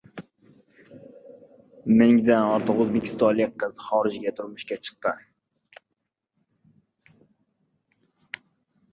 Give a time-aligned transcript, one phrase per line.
[1.97, 5.21] Mingdan ortiq o‘zbekistonlik qiz xorijga turmushga chiqqan